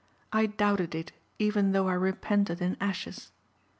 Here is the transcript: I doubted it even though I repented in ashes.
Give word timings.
I 0.33 0.47
doubted 0.47 0.95
it 0.95 1.11
even 1.37 1.73
though 1.73 1.87
I 1.87 1.93
repented 1.93 2.59
in 2.59 2.75
ashes. 2.81 3.31